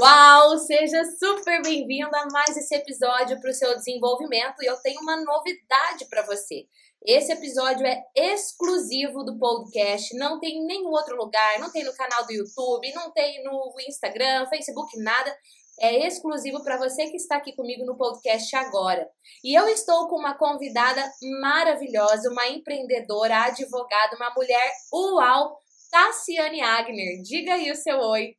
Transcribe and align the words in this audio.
Uau! 0.00 0.56
Seja 0.56 1.04
super 1.04 1.60
bem-vindo 1.60 2.16
a 2.16 2.26
mais 2.32 2.56
esse 2.56 2.74
episódio 2.74 3.38
para 3.38 3.50
o 3.50 3.52
seu 3.52 3.76
desenvolvimento 3.76 4.62
e 4.62 4.66
eu 4.66 4.78
tenho 4.78 4.98
uma 5.02 5.22
novidade 5.22 6.06
para 6.08 6.24
você. 6.24 6.64
Esse 7.04 7.30
episódio 7.30 7.86
é 7.86 8.02
exclusivo 8.16 9.22
do 9.22 9.38
podcast, 9.38 10.16
não 10.16 10.40
tem 10.40 10.56
em 10.56 10.64
nenhum 10.64 10.88
outro 10.88 11.14
lugar, 11.16 11.58
não 11.58 11.70
tem 11.70 11.84
no 11.84 11.92
canal 11.92 12.24
do 12.24 12.32
YouTube, 12.32 12.90
não 12.94 13.12
tem 13.12 13.44
no 13.44 13.74
Instagram, 13.86 14.46
Facebook, 14.48 14.98
nada. 15.02 15.36
É 15.78 16.06
exclusivo 16.06 16.64
para 16.64 16.78
você 16.78 17.10
que 17.10 17.16
está 17.18 17.36
aqui 17.36 17.54
comigo 17.54 17.84
no 17.84 17.98
podcast 17.98 18.56
agora. 18.56 19.06
E 19.44 19.54
eu 19.54 19.68
estou 19.68 20.08
com 20.08 20.16
uma 20.16 20.32
convidada 20.32 21.04
maravilhosa, 21.42 22.30
uma 22.30 22.48
empreendedora, 22.48 23.44
advogada, 23.44 24.16
uma 24.16 24.32
mulher 24.34 24.72
uau, 24.90 25.58
Tassiane 25.90 26.62
Agner. 26.62 27.20
Diga 27.22 27.54
aí 27.54 27.70
o 27.70 27.76
seu 27.76 27.98
oi. 27.98 28.34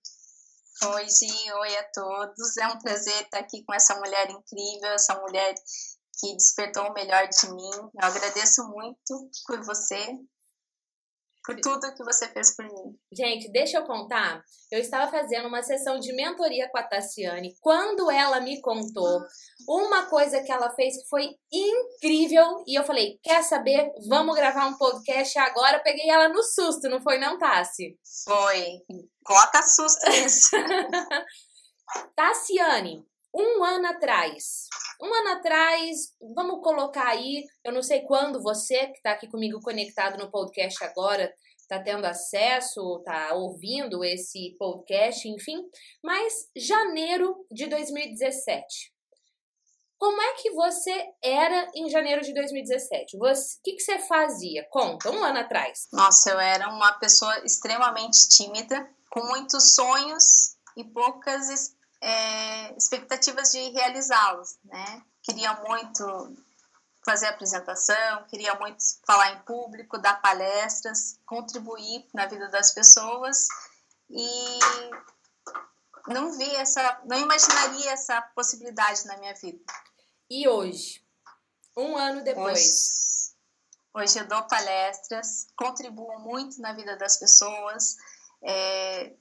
Oi, 0.83 1.07
Gi, 1.07 1.51
oi 1.53 1.77
a 1.77 1.83
todos. 1.93 2.57
É 2.57 2.67
um 2.67 2.79
prazer 2.79 3.21
estar 3.21 3.37
aqui 3.37 3.63
com 3.63 3.71
essa 3.71 3.99
mulher 3.99 4.31
incrível, 4.31 4.89
essa 4.89 5.13
mulher 5.21 5.53
que 6.19 6.33
despertou 6.33 6.89
o 6.89 6.93
melhor 6.93 7.27
de 7.27 7.51
mim. 7.51 7.69
Eu 7.71 7.91
agradeço 8.01 8.67
muito 8.67 9.29
por 9.45 9.61
você, 9.63 10.17
por 11.43 11.59
tudo 11.59 11.93
que 11.95 12.03
você 12.03 12.27
fez 12.27 12.55
por 12.55 12.65
mim. 12.65 12.95
Gente, 13.11 13.51
deixa 13.51 13.77
eu 13.77 13.85
contar. 13.85 14.43
Eu 14.71 14.79
estava 14.79 15.09
fazendo 15.09 15.47
uma 15.47 15.63
sessão 15.63 15.99
de 15.99 16.13
mentoria 16.13 16.69
com 16.69 16.77
a 16.77 16.83
Tassiane. 16.83 17.55
Quando 17.59 18.09
ela 18.11 18.39
me 18.39 18.61
contou 18.61 19.21
uma 19.67 20.05
coisa 20.07 20.41
que 20.41 20.51
ela 20.51 20.73
fez 20.75 20.95
que 21.01 21.09
foi 21.09 21.29
incrível, 21.51 22.63
e 22.67 22.77
eu 22.77 22.83
falei: 22.83 23.19
Quer 23.23 23.43
saber? 23.43 23.91
Vamos 24.07 24.35
gravar 24.35 24.67
um 24.67 24.77
podcast 24.77 25.37
agora. 25.39 25.77
Eu 25.77 25.83
peguei 25.83 26.09
ela 26.09 26.29
no 26.29 26.43
susto, 26.43 26.89
não 26.89 27.01
foi, 27.01 27.17
não, 27.17 27.37
Tassi? 27.37 27.97
Foi. 28.25 28.79
Coloca 29.23 29.63
susto 29.63 30.09
nisso. 30.09 30.55
Tassiane, 32.15 33.05
um 33.33 33.63
ano 33.63 33.87
atrás, 33.87 34.67
um 35.01 35.13
ano 35.13 35.29
atrás, 35.29 36.13
vamos 36.35 36.61
colocar 36.61 37.07
aí, 37.07 37.43
eu 37.63 37.71
não 37.71 37.81
sei 37.81 38.01
quando 38.01 38.41
você 38.41 38.87
que 38.87 38.97
está 38.97 39.11
aqui 39.11 39.27
comigo 39.27 39.59
conectado 39.61 40.17
no 40.17 40.29
podcast 40.29 40.83
agora 40.83 41.33
está 41.71 41.81
tendo 41.81 42.05
acesso, 42.05 42.97
está 42.97 43.33
ouvindo 43.33 44.03
esse 44.03 44.55
podcast, 44.59 45.27
enfim, 45.29 45.63
mas 46.03 46.49
janeiro 46.55 47.45
de 47.49 47.67
2017. 47.67 48.91
Como 49.97 50.19
é 50.19 50.33
que 50.33 50.51
você 50.51 51.09
era 51.23 51.71
em 51.75 51.87
janeiro 51.87 52.21
de 52.21 52.33
2017? 52.33 53.17
O 53.17 53.21
que, 53.63 53.73
que 53.73 53.81
você 53.81 53.99
fazia? 53.99 54.67
Conta, 54.69 55.11
um 55.11 55.23
ano 55.23 55.39
atrás. 55.39 55.87
Nossa, 55.93 56.31
eu 56.31 56.39
era 56.39 56.67
uma 56.69 56.93
pessoa 56.93 57.45
extremamente 57.45 58.27
tímida, 58.27 58.89
com 59.11 59.23
muitos 59.27 59.75
sonhos 59.75 60.57
e 60.75 60.83
poucas 60.83 61.75
é, 62.01 62.75
expectativas 62.75 63.51
de 63.51 63.69
realizá-los, 63.69 64.57
né? 64.65 65.03
Queria 65.21 65.53
muito 65.61 66.35
fazer 67.05 67.27
apresentação, 67.27 68.23
queria 68.27 68.55
muito 68.55 68.83
falar 69.05 69.33
em 69.33 69.39
público, 69.43 69.97
dar 69.97 70.21
palestras, 70.21 71.19
contribuir 71.25 72.07
na 72.13 72.25
vida 72.25 72.47
das 72.49 72.71
pessoas 72.71 73.47
e 74.09 74.59
não 76.07 76.37
vi 76.37 76.49
essa, 76.55 77.01
não 77.05 77.17
imaginaria 77.17 77.91
essa 77.91 78.21
possibilidade 78.35 79.05
na 79.05 79.17
minha 79.17 79.33
vida. 79.35 79.63
E 80.29 80.47
hoje, 80.47 81.03
um 81.75 81.97
ano 81.97 82.23
depois, 82.23 83.35
hoje, 83.93 84.05
hoje 84.05 84.19
eu 84.19 84.27
dou 84.27 84.43
palestras, 84.43 85.47
contribuo 85.55 86.19
muito 86.19 86.59
na 86.61 86.73
vida 86.73 86.95
das 86.97 87.17
pessoas, 87.17 87.97
é, 88.43 89.13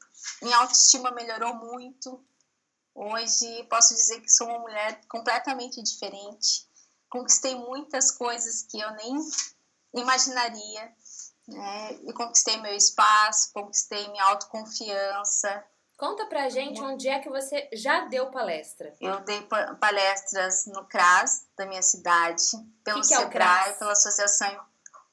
minha 0.43 0.57
autoestima 0.59 1.11
melhorou 1.11 1.55
muito, 1.55 2.25
Hoje 2.95 3.65
posso 3.65 3.95
dizer 3.95 4.21
que 4.21 4.29
sou 4.29 4.49
uma 4.49 4.59
mulher 4.59 5.01
completamente 5.09 5.83
diferente. 5.83 6.69
Conquistei 7.09 7.55
muitas 7.55 8.11
coisas 8.11 8.63
que 8.63 8.81
eu 8.81 8.91
nem 8.93 9.17
imaginaria. 9.95 10.93
Né? 11.49 11.93
E 12.05 12.13
conquistei 12.13 12.57
meu 12.59 12.75
espaço, 12.75 13.53
conquistei 13.53 14.09
minha 14.09 14.25
autoconfiança. 14.25 15.65
Conta 15.97 16.25
pra 16.27 16.49
gente 16.49 16.81
onde 16.81 17.09
é 17.09 17.19
que 17.19 17.29
você 17.29 17.69
já 17.75 18.07
deu 18.07 18.31
palestra. 18.31 18.95
Eu 19.01 19.21
dei 19.21 19.47
palestras 19.79 20.65
no 20.67 20.87
CRAS 20.87 21.47
da 21.57 21.67
minha 21.67 21.83
cidade, 21.83 22.43
pelo 22.83 23.03
que 23.03 23.09
que 23.09 23.15
SEBRAE, 23.15 23.69
é 23.69 23.73
pela 23.75 23.93
Associação 23.93 24.65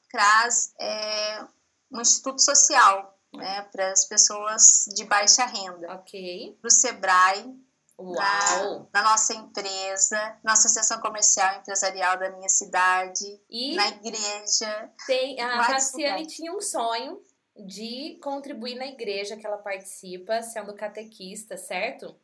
CRAS, 0.08 0.72
é 0.80 1.44
um 1.92 2.00
instituto 2.00 2.40
social 2.40 3.18
né, 3.34 3.62
para 3.70 3.92
as 3.92 4.06
pessoas 4.06 4.86
de 4.94 5.04
baixa 5.04 5.44
renda. 5.44 5.92
Ok. 5.94 6.56
Para 6.58 6.68
o 6.68 6.70
SEBRAE, 6.70 7.54
Uau! 7.98 8.88
Na, 8.92 9.02
na, 9.02 9.10
nossa 9.10 9.34
empresa, 9.34 10.38
na 10.44 10.52
associação 10.52 11.00
comercial 11.00 11.54
e 11.54 11.58
empresarial 11.58 12.16
da 12.16 12.30
minha 12.30 12.48
cidade, 12.48 13.40
e 13.50 13.74
na 13.74 13.88
igreja. 13.88 14.92
Tem, 15.06 15.40
a 15.40 15.66
Cassiane 15.66 16.26
tinha 16.26 16.52
um 16.52 16.60
sonho 16.60 17.20
de 17.56 18.18
contribuir 18.22 18.76
na 18.76 18.86
igreja 18.86 19.36
que 19.36 19.44
ela 19.44 19.58
participa, 19.58 20.42
sendo 20.42 20.74
catequista, 20.74 21.56
certo? 21.56 22.14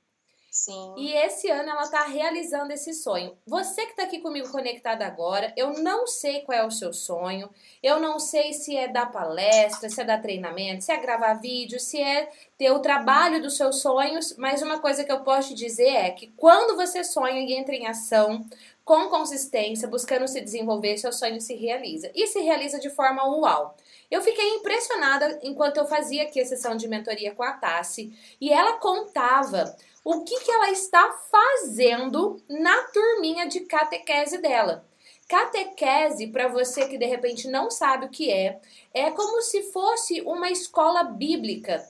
Sim. 0.54 0.94
E 0.96 1.12
esse 1.12 1.50
ano 1.50 1.68
ela 1.68 1.88
tá 1.88 2.04
realizando 2.04 2.72
esse 2.72 2.94
sonho. 2.94 3.36
Você 3.44 3.86
que 3.86 3.96
tá 3.96 4.04
aqui 4.04 4.20
comigo 4.20 4.48
conectada 4.52 5.04
agora, 5.04 5.52
eu 5.56 5.72
não 5.82 6.06
sei 6.06 6.42
qual 6.42 6.56
é 6.56 6.64
o 6.64 6.70
seu 6.70 6.92
sonho, 6.92 7.50
eu 7.82 7.98
não 7.98 8.20
sei 8.20 8.52
se 8.52 8.76
é 8.76 8.86
dar 8.86 9.10
palestra, 9.10 9.88
se 9.88 10.00
é 10.00 10.04
dar 10.04 10.22
treinamento, 10.22 10.84
se 10.84 10.92
é 10.92 10.96
gravar 10.96 11.34
vídeo, 11.34 11.80
se 11.80 12.00
é 12.00 12.30
ter 12.56 12.70
o 12.70 12.78
trabalho 12.78 13.42
dos 13.42 13.56
seus 13.56 13.80
sonhos, 13.80 14.36
mas 14.38 14.62
uma 14.62 14.78
coisa 14.78 15.02
que 15.02 15.10
eu 15.10 15.24
posso 15.24 15.48
te 15.48 15.54
dizer 15.56 15.88
é 15.88 16.10
que 16.12 16.28
quando 16.36 16.76
você 16.76 17.02
sonha 17.02 17.40
e 17.40 17.52
entra 17.52 17.74
em 17.74 17.88
ação, 17.88 18.46
com 18.84 19.08
consistência, 19.08 19.88
buscando 19.88 20.28
se 20.28 20.40
desenvolver, 20.40 20.98
seu 20.98 21.12
sonho 21.12 21.40
se 21.40 21.54
realiza. 21.54 22.12
E 22.14 22.28
se 22.28 22.38
realiza 22.40 22.78
de 22.78 22.90
forma 22.90 23.26
uau. 23.26 23.74
Eu 24.08 24.22
fiquei 24.22 24.46
impressionada 24.50 25.40
enquanto 25.42 25.78
eu 25.78 25.86
fazia 25.86 26.22
aqui 26.22 26.40
a 26.40 26.46
sessão 26.46 26.76
de 26.76 26.86
mentoria 26.86 27.34
com 27.34 27.42
a 27.42 27.54
Tassi 27.54 28.12
e 28.40 28.52
ela 28.52 28.74
contava 28.74 29.74
o 30.04 30.22
que, 30.22 30.38
que 30.40 30.50
ela 30.50 30.70
está 30.70 31.10
fazendo 31.30 32.36
na 32.48 32.82
turminha 32.88 33.46
de 33.46 33.60
catequese 33.60 34.36
dela. 34.38 34.86
Catequese, 35.26 36.26
para 36.26 36.48
você 36.48 36.86
que 36.86 36.98
de 36.98 37.06
repente 37.06 37.48
não 37.48 37.70
sabe 37.70 38.04
o 38.04 38.10
que 38.10 38.30
é, 38.30 38.60
é 38.92 39.10
como 39.10 39.40
se 39.40 39.62
fosse 39.72 40.20
uma 40.20 40.50
escola 40.50 41.02
bíblica, 41.04 41.82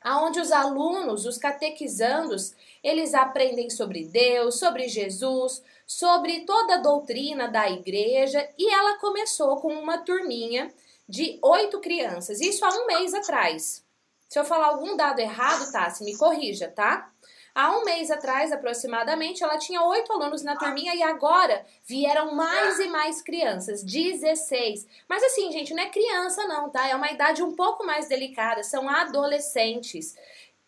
aonde 0.00 0.40
os 0.40 0.50
alunos, 0.50 1.24
os 1.24 1.38
catequizandos, 1.38 2.52
eles 2.82 3.14
aprendem 3.14 3.70
sobre 3.70 4.04
Deus, 4.06 4.58
sobre 4.58 4.88
Jesus, 4.88 5.62
sobre 5.86 6.40
toda 6.40 6.74
a 6.74 6.78
doutrina 6.78 7.46
da 7.46 7.70
igreja, 7.70 8.48
e 8.58 8.68
ela 8.68 8.98
começou 8.98 9.58
com 9.58 9.72
uma 9.72 9.98
turminha 9.98 10.74
de 11.08 11.38
oito 11.40 11.80
crianças, 11.80 12.40
isso 12.40 12.64
há 12.64 12.70
um 12.70 12.86
mês 12.86 13.14
atrás. 13.14 13.84
Se 14.28 14.38
eu 14.38 14.44
falar 14.44 14.68
algum 14.68 14.96
dado 14.96 15.20
errado, 15.20 15.70
tá? 15.70 15.90
Se 15.90 16.02
me 16.02 16.16
corrija, 16.16 16.66
tá? 16.66 17.12
Há 17.54 17.76
um 17.76 17.84
mês 17.84 18.10
atrás, 18.10 18.50
aproximadamente, 18.50 19.44
ela 19.44 19.58
tinha 19.58 19.82
oito 19.82 20.10
alunos 20.12 20.42
na 20.42 20.56
turminha 20.56 20.94
e 20.94 21.02
agora 21.02 21.64
vieram 21.84 22.34
mais 22.34 22.78
e 22.78 22.88
mais 22.88 23.20
crianças, 23.20 23.82
16. 23.82 24.86
Mas 25.06 25.22
assim, 25.22 25.52
gente, 25.52 25.74
não 25.74 25.82
é 25.82 25.88
criança 25.90 26.46
não, 26.46 26.70
tá? 26.70 26.88
É 26.88 26.96
uma 26.96 27.10
idade 27.10 27.42
um 27.42 27.54
pouco 27.54 27.84
mais 27.84 28.08
delicada, 28.08 28.62
são 28.62 28.88
adolescentes 28.88 30.16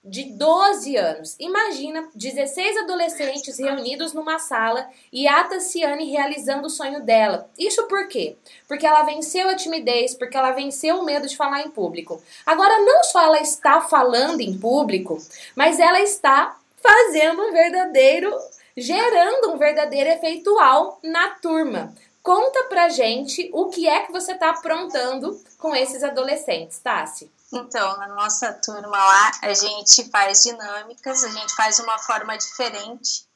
de 0.05 0.25
12 0.25 0.97
anos. 0.97 1.34
Imagina 1.41 2.06
16 2.15 2.77
adolescentes 2.78 3.59
reunidos 3.59 4.12
numa 4.12 4.39
sala 4.39 4.87
e 5.11 5.27
a 5.27 5.43
Tassiane 5.45 6.11
realizando 6.11 6.66
o 6.66 6.71
sonho 6.71 7.03
dela. 7.03 7.49
Isso 7.59 7.87
por 7.89 8.06
quê? 8.09 8.37
Porque 8.69 8.87
ela 8.87 9.05
venceu 9.05 9.49
a 9.49 9.56
timidez, 9.56 10.15
porque 10.15 10.37
ela 10.37 10.53
venceu 10.53 10.99
o 10.99 11.05
medo 11.05 11.27
de 11.27 11.37
falar 11.37 11.62
em 11.62 11.71
público. 11.71 12.22
Agora, 12.45 12.78
não 12.81 13.03
só 13.05 13.22
ela 13.22 13.41
está 13.41 13.81
falando 13.81 14.43
em 14.43 14.59
público, 14.59 15.16
mas 15.56 15.81
ela 15.81 16.01
está 16.01 16.59
fazendo 16.84 17.43
um 17.43 17.50
verdadeiro, 17.50 18.31
gerando 18.77 19.53
um 19.53 19.57
verdadeiro 19.57 20.10
efeitual 20.10 20.98
na 21.03 21.31
turma. 21.36 21.95
Conta 22.22 22.65
pra 22.65 22.91
gente 22.91 23.51
o 23.54 23.69
que 23.69 23.89
é 23.89 24.04
que 24.04 24.13
você 24.13 24.33
está 24.33 24.51
aprontando 24.51 25.42
com 25.59 25.75
esses 25.75 26.03
adolescentes, 26.03 26.78
Tassi. 26.78 27.33
Então, 27.53 27.97
na 27.98 28.09
nossa 28.09 28.53
turma 28.53 28.89
lá, 28.89 29.31
a 29.42 29.54
gente 29.54 30.10
faz 30.10 30.42
dinâmicas, 30.42 31.25
a 31.25 31.28
gente 31.28 31.54
faz 31.54 31.78
uma 31.78 31.98
forma 31.98 32.36
diferente 32.36 33.27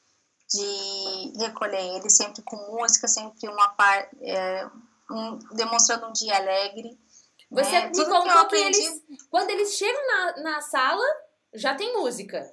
de 0.51 1.33
recolher 1.37 1.95
eles, 1.95 2.17
sempre 2.17 2.41
com 2.41 2.55
música, 2.71 3.07
sempre 3.07 3.47
uma 3.47 3.69
parte, 3.69 4.09
é, 4.21 4.67
um, 5.09 5.39
demonstrando 5.53 6.07
um 6.07 6.11
dia 6.11 6.35
alegre. 6.35 6.99
Você 7.51 7.71
né? 7.71 7.91
me 7.95 8.05
contou 8.05 8.47
que, 8.47 8.55
que, 8.55 8.63
eles, 8.63 9.03
quando 9.29 9.49
eles 9.51 9.73
chegam 9.75 10.07
na, 10.07 10.41
na 10.41 10.61
sala, 10.61 11.05
já 11.53 11.75
tem 11.75 11.93
música. 11.93 12.51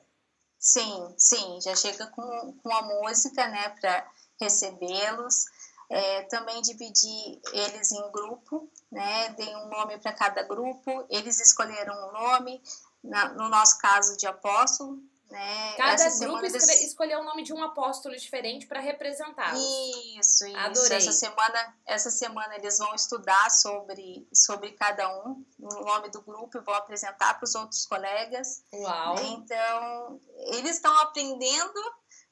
Sim, 0.58 1.14
sim, 1.17 1.61
já 1.61 1.75
chega 1.76 2.06
com, 2.08 2.53
com 2.62 2.75
a 2.75 2.82
música, 2.82 3.47
né, 3.49 3.69
para 3.81 4.06
recebê-los. 4.41 5.47
É, 5.88 6.23
também 6.23 6.61
dividir 6.62 7.41
eles 7.53 7.93
em 7.93 8.11
grupo, 8.11 8.69
né, 8.91 9.29
dei 9.31 9.55
um 9.55 9.69
nome 9.69 9.97
para 9.99 10.12
cada 10.12 10.43
grupo, 10.43 11.06
eles 11.08 11.38
escolheram 11.38 11.94
um 12.08 12.12
nome, 12.12 12.61
na, 13.05 13.29
no 13.35 13.49
nosso 13.49 13.79
caso 13.79 14.17
de 14.17 14.26
apóstolo, 14.26 15.00
Né? 15.31 15.75
Cada 15.76 16.08
grupo 16.19 16.44
eles... 16.44 16.69
escolheu 16.82 17.20
o 17.20 17.25
nome 17.25 17.43
de 17.43 17.52
um 17.52 17.62
apóstolo 17.62 18.17
diferente 18.17 18.67
para 18.67 18.78
representá-los. 18.78 19.61
Isso, 19.61 20.46
isso. 20.46 20.56
Adorei. 20.56 20.99
Essa 20.99 21.12
semana, 21.12 21.76
essa 21.84 22.11
semana 22.11 22.55
eles 22.55 22.78
vão 22.78 22.94
estudar 22.94 23.50
sobre, 23.50 24.28
sobre 24.32 24.73
cada 24.73 25.08
um, 25.25 25.44
o 25.58 25.84
nome 25.84 26.11
do 26.11 26.23
grupo, 26.23 26.56
e 26.56 26.61
vou 26.61 26.75
apresentar 26.75 27.34
para 27.34 27.44
os 27.44 27.55
outros 27.56 27.84
colegas. 27.87 28.62
Uau! 28.73 29.17
Então, 29.25 30.20
eles 30.52 30.76
estão 30.76 30.96
aprendendo 30.99 31.81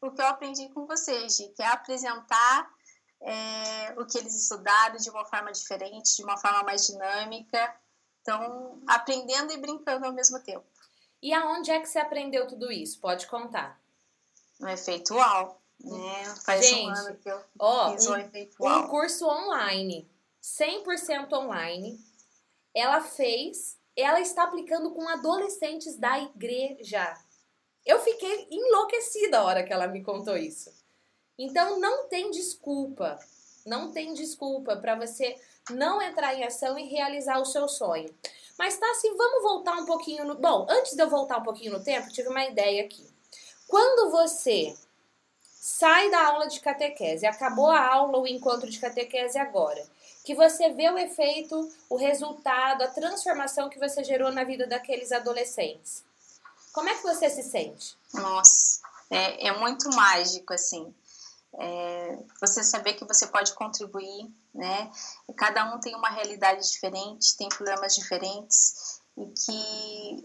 o 0.00 0.12
que 0.12 0.22
eu 0.22 0.26
aprendi 0.26 0.68
com 0.68 0.86
vocês, 0.86 1.36
que 1.36 1.62
é 1.62 1.66
apresentar 1.66 2.70
é, 3.22 3.94
o 3.98 4.06
que 4.06 4.18
eles 4.18 4.34
estudaram 4.34 4.96
de 4.96 5.10
uma 5.10 5.24
forma 5.24 5.50
diferente, 5.50 6.14
de 6.14 6.22
uma 6.22 6.36
forma 6.36 6.62
mais 6.62 6.86
dinâmica. 6.86 7.74
Então, 8.20 8.82
aprendendo 8.86 9.52
e 9.52 9.56
brincando 9.56 10.06
ao 10.06 10.12
mesmo 10.12 10.38
tempo. 10.40 10.64
E 11.24 11.32
aonde 11.32 11.70
é 11.70 11.80
que 11.80 11.88
você 11.88 11.98
aprendeu 11.98 12.46
tudo 12.46 12.70
isso? 12.70 13.00
Pode 13.00 13.26
contar. 13.28 13.80
No 14.60 14.68
Efeitual. 14.68 15.58
Né? 15.80 16.24
Faz 16.44 16.66
Gente, 16.66 16.86
um 16.86 16.90
ano 16.90 17.16
que 17.16 17.30
eu 17.30 17.40
ó, 17.58 17.92
fiz 17.92 18.06
um, 18.06 18.12
o. 18.58 18.68
Um 18.68 18.88
curso 18.88 19.26
online, 19.26 20.06
100% 20.42 21.32
online. 21.32 21.98
Ela 22.74 23.00
fez, 23.00 23.78
ela 23.96 24.20
está 24.20 24.42
aplicando 24.42 24.90
com 24.90 25.08
adolescentes 25.08 25.96
da 25.96 26.18
igreja. 26.18 27.18
Eu 27.86 28.00
fiquei 28.00 28.46
enlouquecida 28.50 29.38
a 29.38 29.44
hora 29.44 29.64
que 29.64 29.72
ela 29.72 29.86
me 29.86 30.04
contou 30.04 30.36
isso. 30.36 30.70
Então 31.38 31.80
não 31.80 32.06
tem 32.06 32.30
desculpa, 32.32 33.18
não 33.64 33.92
tem 33.92 34.12
desculpa 34.12 34.76
para 34.76 34.94
você 34.94 35.40
não 35.70 36.02
entrar 36.02 36.34
em 36.34 36.44
ação 36.44 36.78
e 36.78 36.86
realizar 36.86 37.38
o 37.40 37.46
seu 37.46 37.66
sonho. 37.66 38.14
Mas 38.58 38.76
tá 38.76 38.90
assim, 38.90 39.16
vamos 39.16 39.42
voltar 39.42 39.74
um 39.74 39.86
pouquinho 39.86 40.24
no. 40.24 40.36
Bom, 40.36 40.66
antes 40.68 40.94
de 40.94 41.02
eu 41.02 41.08
voltar 41.08 41.38
um 41.38 41.42
pouquinho 41.42 41.72
no 41.72 41.82
tempo, 41.82 42.10
tive 42.10 42.28
uma 42.28 42.44
ideia 42.44 42.84
aqui. 42.84 43.06
Quando 43.66 44.10
você 44.10 44.74
sai 45.42 46.10
da 46.10 46.26
aula 46.26 46.46
de 46.46 46.60
catequese, 46.60 47.26
acabou 47.26 47.70
a 47.70 47.94
aula, 47.94 48.18
o 48.18 48.26
encontro 48.26 48.68
de 48.68 48.78
catequese 48.78 49.38
agora, 49.38 49.84
que 50.22 50.34
você 50.34 50.70
vê 50.70 50.90
o 50.90 50.98
efeito, 50.98 51.68
o 51.88 51.96
resultado, 51.96 52.82
a 52.82 52.88
transformação 52.88 53.68
que 53.68 53.78
você 53.78 54.04
gerou 54.04 54.30
na 54.30 54.44
vida 54.44 54.66
daqueles 54.66 55.10
adolescentes. 55.10 56.04
Como 56.72 56.88
é 56.88 56.94
que 56.94 57.02
você 57.02 57.30
se 57.30 57.42
sente? 57.42 57.96
Nossa, 58.12 58.80
é, 59.10 59.48
é 59.48 59.58
muito 59.58 59.88
mágico, 59.90 60.52
assim. 60.52 60.94
É, 61.54 62.18
você 62.40 62.62
saber 62.62 62.94
que 62.94 63.04
você 63.04 63.26
pode 63.26 63.54
contribuir, 63.54 64.30
né? 64.54 64.90
Cada 65.36 65.74
um 65.74 65.80
tem 65.80 65.94
uma 65.96 66.10
realidade 66.10 66.70
diferente, 66.70 67.36
tem 67.36 67.48
problemas 67.48 67.94
diferentes 67.94 69.00
e 69.16 69.26
que 69.26 70.24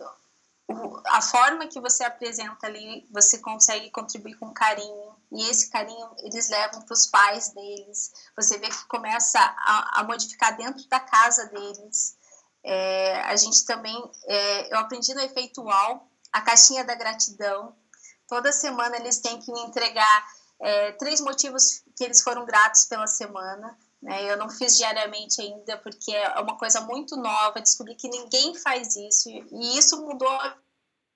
a 1.08 1.22
forma 1.22 1.68
que 1.68 1.80
você 1.80 2.04
apresenta 2.04 2.68
ali, 2.68 3.08
você 3.12 3.40
consegue 3.40 3.90
contribuir 3.90 4.36
com 4.36 4.54
carinho 4.54 5.16
e 5.32 5.50
esse 5.50 5.70
carinho 5.70 6.10
eles 6.20 6.50
levam 6.50 6.82
para 6.82 6.94
os 6.94 7.08
pais 7.08 7.50
deles. 7.50 8.12
Você 8.36 8.58
vê 8.60 8.70
que 8.70 8.86
começa 8.88 9.40
a, 9.40 10.00
a 10.00 10.04
modificar 10.04 10.56
dentro 10.56 10.88
da 10.88 11.00
casa 11.00 11.48
deles. 11.48 12.16
É, 12.64 13.22
a 13.24 13.36
gente 13.36 13.66
também, 13.66 13.96
é, 14.26 14.74
eu 14.74 14.78
aprendi 14.78 15.14
no 15.14 15.22
efeitual 15.22 16.08
a 16.32 16.42
caixinha 16.42 16.84
da 16.84 16.94
gratidão. 16.94 17.76
Toda 18.28 18.52
semana 18.52 18.98
eles 18.98 19.20
têm 19.20 19.40
que 19.40 19.52
me 19.52 19.62
entregar 19.62 20.28
é, 20.62 20.92
três 20.94 21.20
motivos 21.20 21.84
que 21.96 22.04
eles 22.04 22.22
foram 22.22 22.46
gratos 22.46 22.86
pela 22.86 23.08
semana. 23.08 23.78
Né? 24.02 24.32
Eu 24.32 24.38
não 24.38 24.50
fiz 24.50 24.78
diariamente 24.78 25.42
ainda, 25.42 25.78
porque 25.78 26.12
é 26.12 26.40
uma 26.40 26.58
coisa 26.58 26.82
muito 26.82 27.16
nova. 27.18 27.62
Descobri 27.62 27.96
que 27.96 28.08
ninguém 28.10 28.56
faz 28.56 28.96
isso, 28.96 29.30
e 29.30 29.78
isso 29.78 30.02
mudou 30.02 30.30
a 30.30 30.58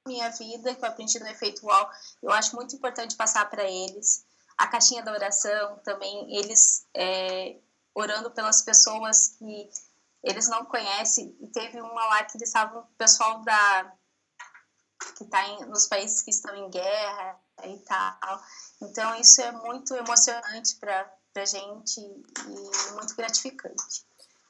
minha 0.08 0.30
vida, 0.32 0.76
que 0.76 0.84
eu 0.84 0.90
aprendi 0.90 1.20
no 1.20 1.28
efeito 1.28 1.66
UOL. 1.66 1.90
Eu 2.22 2.32
acho 2.32 2.56
muito 2.56 2.76
importante 2.76 3.16
passar 3.16 3.50
para 3.50 3.64
eles. 3.64 4.26
A 4.58 4.68
caixinha 4.68 5.04
da 5.04 5.12
oração 5.12 5.80
também, 5.84 6.36
eles 6.36 6.86
é, 6.96 7.58
orando 7.96 8.30
pelas 8.32 8.62
pessoas 8.62 9.30
que 9.40 9.70
eles 10.24 10.48
não 10.50 10.66
conhecem. 10.66 11.36
E 11.42 11.48
teve 11.48 11.80
uma 11.82 12.06
lá 12.06 12.24
que 12.24 12.38
eles 12.38 12.50
estavam, 12.50 12.82
o 12.82 12.98
pessoal 12.98 13.42
da 13.44 13.94
que 15.18 15.26
está 15.26 15.46
nos 15.66 15.88
países 15.88 16.22
que 16.22 16.32
estão 16.32 16.56
em 16.56 16.70
guerra 16.70 17.40
e 17.66 17.78
tal. 17.80 18.42
Então, 18.82 19.16
isso 19.16 19.42
é 19.42 19.52
muito 19.52 19.94
emocionante 19.96 20.76
para 20.78 21.12
a 21.40 21.46
gente 21.46 22.00
e 22.00 22.94
muito 22.94 23.16
gratificante. 23.16 24.06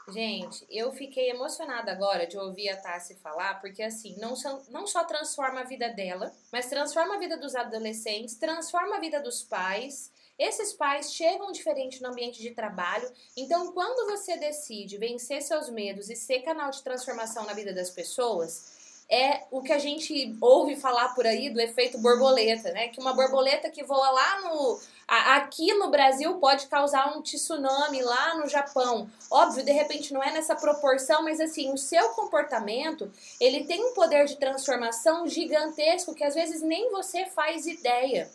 Gente, 0.10 0.66
eu 0.70 0.92
fiquei 0.92 1.30
emocionada 1.30 1.90
agora 1.92 2.28
de 2.28 2.38
ouvir 2.38 2.70
a 2.70 2.76
Tassi 2.76 3.16
falar, 3.16 3.62
porque 3.62 3.82
assim, 3.82 4.18
não, 4.20 4.34
não 4.70 4.86
só 4.86 5.06
transforma 5.06 5.62
a 5.62 5.64
vida 5.64 5.88
dela, 5.90 6.34
mas 6.52 6.68
transforma 6.68 7.16
a 7.16 7.20
vida 7.20 7.38
dos 7.38 7.56
adolescentes, 7.56 8.36
transforma 8.36 8.98
a 8.98 9.00
vida 9.00 9.22
dos 9.22 9.44
pais. 9.44 10.12
Esses 10.38 10.74
pais 10.74 11.14
chegam 11.14 11.54
diferente 11.54 12.02
no 12.02 12.10
ambiente 12.10 12.42
de 12.42 12.52
trabalho, 12.52 13.10
então 13.38 13.72
quando 13.72 14.12
você 14.12 14.36
decide 14.36 14.98
vencer 14.98 15.42
seus 15.42 15.70
medos 15.70 16.10
e 16.10 16.16
ser 16.16 16.42
canal 16.42 16.70
de 16.70 16.84
transformação 16.84 17.46
na 17.46 17.54
vida 17.54 17.72
das 17.74 17.90
pessoas, 17.90 18.74
é 19.10 19.44
o 19.52 19.62
que 19.62 19.72
a 19.72 19.80
gente 19.80 20.36
ouve 20.42 20.76
falar 20.76 21.10
por 21.10 21.26
aí 21.26 21.50
do 21.50 21.60
efeito 21.60 21.98
borboleta, 22.00 22.72
né? 22.72 22.88
Que 22.88 23.00
uma 23.00 23.14
borboleta 23.14 23.70
que 23.70 23.84
voa 23.84 24.10
lá 24.10 24.42
no. 24.42 24.80
Aqui 25.08 25.74
no 25.74 25.90
Brasil 25.90 26.36
pode 26.36 26.68
causar 26.68 27.16
um 27.16 27.22
tsunami 27.22 28.02
lá 28.02 28.36
no 28.36 28.48
Japão. 28.48 29.10
Óbvio, 29.30 29.64
de 29.64 29.72
repente 29.72 30.14
não 30.14 30.24
é 30.24 30.32
nessa 30.32 30.56
proporção, 30.56 31.24
mas 31.24 31.40
assim, 31.40 31.72
o 31.74 31.78
seu 31.78 32.10
comportamento, 32.10 33.12
ele 33.40 33.66
tem 33.66 33.84
um 33.84 33.94
poder 33.94 34.26
de 34.26 34.38
transformação 34.38 35.28
gigantesco 35.28 36.16
que 36.16 36.24
às 36.24 36.34
vezes 36.34 36.62
nem 36.62 36.90
você 36.90 37.26
faz 37.26 37.66
ideia. 37.66 38.32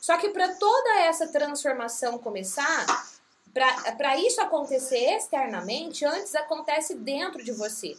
Só 0.00 0.16
que 0.16 0.30
para 0.30 0.54
toda 0.54 1.00
essa 1.00 1.28
transformação 1.28 2.18
começar, 2.18 2.86
para 3.52 4.16
isso 4.16 4.40
acontecer 4.40 5.16
externamente, 5.16 6.04
antes 6.04 6.34
acontece 6.34 6.94
dentro 6.94 7.44
de 7.44 7.52
você. 7.52 7.96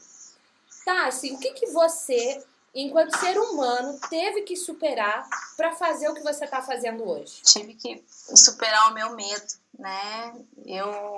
Tá, 0.86 1.08
assim, 1.08 1.34
o 1.34 1.40
que, 1.40 1.52
que 1.52 1.68
você, 1.68 2.44
enquanto 2.74 3.18
ser 3.18 3.38
humano, 3.38 4.00
teve 4.10 4.42
que 4.42 4.56
superar 4.56 5.28
para 5.56 5.74
fazer 5.74 6.10
o 6.10 6.14
que 6.14 6.22
você 6.22 6.46
está 6.46 6.62
fazendo 6.62 7.08
hoje? 7.08 7.42
Tive 7.44 7.76
que 7.76 8.04
superar 8.08 8.92
o 8.92 8.94
meu 8.94 9.16
medo, 9.16 9.54
né? 9.78 10.34
Eu 10.66 11.16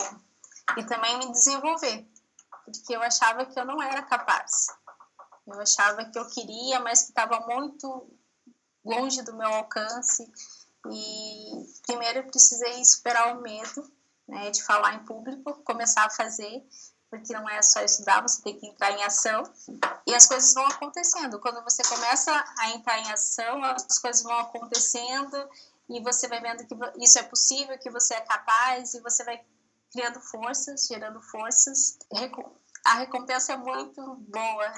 e 0.77 0.83
também 0.83 1.17
me 1.19 1.31
desenvolver, 1.31 2.05
porque 2.65 2.95
eu 2.95 3.01
achava 3.01 3.45
que 3.45 3.59
eu 3.59 3.65
não 3.65 3.81
era 3.81 4.01
capaz. 4.01 4.67
Eu 5.47 5.61
achava 5.61 6.05
que 6.05 6.17
eu 6.17 6.27
queria, 6.27 6.79
mas 6.79 7.03
que 7.03 7.09
estava 7.09 7.39
muito 7.41 8.09
longe 8.83 9.21
do 9.21 9.35
meu 9.35 9.47
alcance. 9.47 10.29
E 10.91 11.67
primeiro 11.85 12.19
eu 12.19 12.23
precisei 12.25 12.83
superar 12.83 13.37
o 13.37 13.41
medo, 13.41 13.91
né, 14.27 14.49
de 14.49 14.63
falar 14.63 14.95
em 14.95 15.05
público, 15.05 15.53
começar 15.63 16.05
a 16.05 16.09
fazer 16.09 16.63
porque 17.09 17.33
não 17.33 17.47
é 17.49 17.61
só 17.61 17.81
estudar, 17.81 18.21
você 18.21 18.41
tem 18.41 18.57
que 18.57 18.67
entrar 18.67 18.91
em 18.91 19.03
ação 19.03 19.43
e 20.07 20.13
as 20.13 20.27
coisas 20.27 20.53
vão 20.53 20.65
acontecendo. 20.67 21.39
Quando 21.39 21.63
você 21.63 21.83
começa 21.83 22.31
a 22.59 22.71
entrar 22.71 22.99
em 22.99 23.11
ação, 23.11 23.63
as 23.63 23.99
coisas 23.99 24.23
vão 24.23 24.37
acontecendo 24.39 25.49
e 25.89 26.01
você 26.01 26.27
vai 26.27 26.41
vendo 26.41 26.65
que 26.65 26.75
isso 27.03 27.19
é 27.19 27.23
possível, 27.23 27.77
que 27.77 27.89
você 27.89 28.15
é 28.15 28.21
capaz 28.21 28.93
e 28.93 29.01
você 29.01 29.23
vai 29.23 29.41
criando 29.91 30.19
forças, 30.19 30.87
gerando 30.87 31.21
forças. 31.21 31.97
A 32.85 32.95
recompensa 32.95 33.53
é 33.53 33.57
muito 33.57 34.01
boa. 34.27 34.73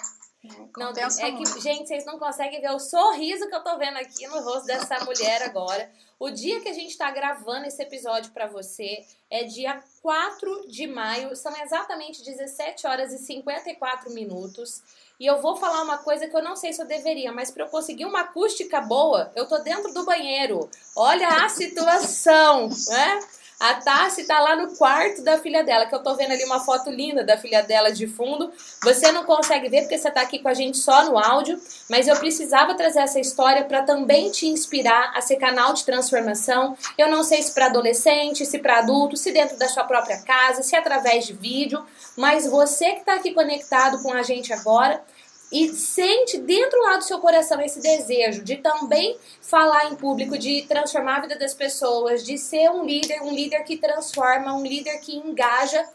Não, 0.77 0.91
é 0.91 1.31
que, 1.31 1.59
gente, 1.59 1.87
vocês 1.87 2.05
não 2.05 2.17
conseguem 2.19 2.61
ver 2.61 2.71
o 2.71 2.79
sorriso 2.79 3.47
que 3.47 3.55
eu 3.55 3.63
tô 3.63 3.77
vendo 3.77 3.97
aqui 3.97 4.27
no 4.27 4.39
rosto 4.41 4.65
dessa 4.65 5.03
mulher 5.03 5.41
agora. 5.41 5.91
O 6.19 6.29
dia 6.29 6.61
que 6.61 6.69
a 6.69 6.73
gente 6.73 6.97
tá 6.97 7.11
gravando 7.11 7.65
esse 7.65 7.81
episódio 7.81 8.31
para 8.31 8.47
você 8.47 9.05
é 9.29 9.43
dia 9.43 9.83
4 10.07 10.69
de 10.69 10.87
maio, 10.87 11.35
são 11.35 11.53
exatamente 11.61 12.23
17 12.23 12.87
horas 12.87 13.11
e 13.11 13.17
54 13.17 14.09
minutos. 14.13 14.81
E 15.19 15.25
eu 15.25 15.41
vou 15.41 15.57
falar 15.57 15.81
uma 15.81 15.97
coisa 15.97 16.29
que 16.29 16.33
eu 16.33 16.41
não 16.41 16.55
sei 16.55 16.71
se 16.71 16.81
eu 16.81 16.85
deveria, 16.85 17.29
mas 17.33 17.51
para 17.51 17.65
eu 17.65 17.67
conseguir 17.67 18.05
uma 18.05 18.21
acústica 18.21 18.79
boa, 18.79 19.29
eu 19.35 19.45
tô 19.45 19.57
dentro 19.57 19.93
do 19.93 20.05
banheiro. 20.05 20.69
Olha 20.95 21.27
a 21.27 21.49
situação, 21.49 22.69
né? 22.87 23.19
A 23.59 23.73
Tassi 23.73 24.25
tá 24.25 24.39
lá 24.39 24.55
no 24.55 24.75
quarto 24.75 25.23
da 25.23 25.39
filha 25.39 25.63
dela, 25.63 25.87
que 25.87 25.95
eu 25.95 26.03
tô 26.03 26.15
vendo 26.15 26.31
ali 26.31 26.43
uma 26.43 26.59
foto 26.59 26.91
linda 26.91 27.23
da 27.23 27.37
filha 27.37 27.63
dela 27.63 27.91
de 27.91 28.05
fundo. 28.05 28.51
Você 28.83 29.11
não 29.11 29.23
consegue 29.23 29.67
ver 29.67 29.81
porque 29.81 29.97
você 29.97 30.11
tá 30.11 30.21
aqui 30.21 30.37
com 30.37 30.47
a 30.47 30.53
gente 30.53 30.77
só 30.77 31.05
no 31.05 31.17
áudio, 31.17 31.59
mas 31.89 32.07
eu 32.07 32.15
precisava 32.17 32.75
trazer 32.75 32.99
essa 32.99 33.19
história 33.19 33.65
para 33.65 33.81
também 33.81 34.29
te 34.29 34.45
inspirar 34.45 35.11
a 35.15 35.21
ser 35.21 35.37
canal 35.37 35.73
de 35.73 35.83
transformação. 35.85 36.77
Eu 36.99 37.09
não 37.09 37.23
sei 37.23 37.41
se 37.41 37.51
para 37.51 37.65
adolescente, 37.65 38.45
se 38.45 38.59
para 38.59 38.77
adulto, 38.77 39.17
se 39.17 39.31
dentro 39.31 39.57
da 39.57 39.67
sua 39.67 39.85
própria 39.85 40.21
casa, 40.21 40.61
se 40.61 40.75
através 40.75 41.25
de 41.25 41.33
vídeo, 41.33 41.83
mas 42.15 42.45
você 42.45 42.91
que 42.91 43.05
tá 43.05 43.15
aqui 43.15 43.33
conectado 43.33 44.03
com 44.03 44.13
a 44.13 44.21
gente 44.21 44.53
agora, 44.53 45.01
e 45.51 45.69
sente 45.69 46.37
dentro 46.39 46.81
lá 46.83 46.97
do 46.97 47.03
seu 47.03 47.19
coração 47.19 47.61
esse 47.61 47.79
desejo 47.79 48.43
de 48.43 48.57
também 48.57 49.17
falar 49.41 49.91
em 49.91 49.95
público, 49.95 50.37
de 50.37 50.63
transformar 50.67 51.17
a 51.17 51.21
vida 51.21 51.39
das 51.39 51.53
pessoas, 51.53 52.23
de 52.23 52.37
ser 52.37 52.69
um 52.69 52.83
líder, 52.83 53.21
um 53.21 53.33
líder 53.33 53.63
que 53.63 53.77
transforma, 53.77 54.53
um 54.53 54.63
líder 54.63 54.99
que 54.99 55.15
engaja, 55.15 55.87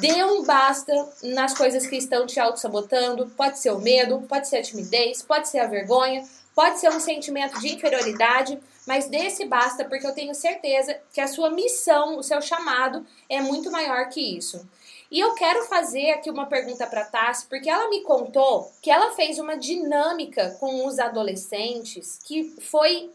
dê 0.00 0.22
um 0.24 0.44
basta 0.44 0.92
nas 1.22 1.54
coisas 1.54 1.86
que 1.86 1.96
estão 1.96 2.26
te 2.26 2.38
auto-sabotando. 2.38 3.32
Pode 3.36 3.58
ser 3.58 3.70
o 3.70 3.78
medo, 3.78 4.20
pode 4.28 4.48
ser 4.48 4.58
a 4.58 4.62
timidez, 4.62 5.22
pode 5.22 5.48
ser 5.48 5.60
a 5.60 5.66
vergonha, 5.66 6.22
Pode 6.54 6.80
ser 6.80 6.90
um 6.90 7.00
sentimento 7.00 7.58
de 7.60 7.74
inferioridade, 7.74 8.58
mas 8.86 9.08
desse 9.08 9.46
basta, 9.46 9.84
porque 9.84 10.06
eu 10.06 10.14
tenho 10.14 10.34
certeza 10.34 10.98
que 11.12 11.20
a 11.20 11.26
sua 11.26 11.50
missão, 11.50 12.18
o 12.18 12.22
seu 12.22 12.42
chamado 12.42 13.06
é 13.28 13.40
muito 13.40 13.70
maior 13.70 14.08
que 14.08 14.20
isso. 14.20 14.68
E 15.12 15.20
eu 15.20 15.34
quero 15.34 15.66
fazer 15.66 16.12
aqui 16.12 16.30
uma 16.30 16.46
pergunta 16.46 16.86
para 16.86 17.04
Tassi, 17.04 17.44
porque 17.46 17.68
ela 17.68 17.90
me 17.90 18.00
contou 18.00 18.72
que 18.80 18.90
ela 18.90 19.10
fez 19.10 19.38
uma 19.38 19.58
dinâmica 19.58 20.56
com 20.58 20.86
os 20.86 20.98
adolescentes 20.98 22.18
que 22.24 22.44
foi 22.62 23.10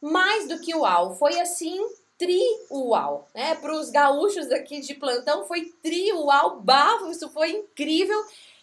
mais 0.00 0.48
do 0.48 0.58
que 0.60 0.74
uau, 0.74 1.14
foi 1.14 1.38
assim 1.38 1.78
tri-uau, 2.16 3.28
né? 3.34 3.54
Para 3.56 3.74
os 3.74 3.90
gaúchos 3.90 4.50
aqui 4.50 4.80
de 4.80 4.94
plantão 4.94 5.44
foi 5.44 5.66
tri-uau, 5.82 6.58
bafo, 6.62 7.10
isso 7.10 7.28
foi 7.28 7.50
incrível. 7.50 8.18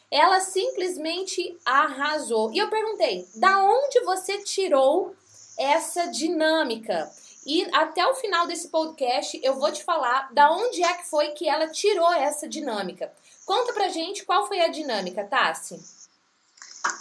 Ela 0.09 0.39
simplesmente 0.39 1.59
arrasou. 1.63 2.51
E 2.51 2.57
eu 2.57 2.71
perguntei, 2.71 3.27
da 3.35 3.63
onde 3.63 3.99
você 3.99 4.39
tirou 4.39 5.13
essa 5.59 6.07
dinâmica? 6.07 7.07
E 7.45 7.63
até 7.73 8.05
o 8.05 8.15
final 8.15 8.45
desse 8.47 8.67
podcast 8.67 9.39
eu 9.43 9.59
vou 9.59 9.71
te 9.71 9.83
falar 9.83 10.33
da 10.33 10.51
onde 10.51 10.83
é 10.83 10.93
que 10.93 11.09
foi 11.09 11.29
que 11.29 11.47
ela 11.47 11.69
tirou 11.69 12.11
essa 12.13 12.47
dinâmica. 12.47 13.11
Conta 13.45 13.73
pra 13.73 13.89
gente 13.89 14.25
qual 14.25 14.47
foi 14.47 14.61
a 14.61 14.67
dinâmica, 14.67 15.25
Tassi. 15.25 15.79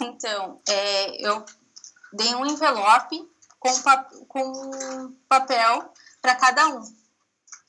Então, 0.01 0.59
é, 0.67 1.25
eu 1.25 1.45
dei 2.11 2.33
um 2.35 2.45
envelope 2.45 3.29
com, 3.59 3.81
pa 3.81 4.09
com 4.27 5.13
papel 5.27 5.93
para 6.21 6.35
cada 6.35 6.67
um. 6.67 6.81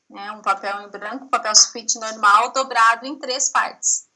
Né? 0.08 0.32
Um 0.32 0.42
papel 0.42 0.82
em 0.82 0.88
branco, 0.88 1.28
papel 1.28 1.54
sulfite 1.54 1.98
normal, 1.98 2.52
dobrado 2.52 3.06
em 3.06 3.18
três 3.18 3.48
partes. 3.48 4.08